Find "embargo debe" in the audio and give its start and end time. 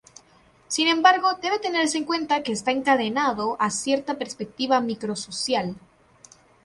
0.87-1.59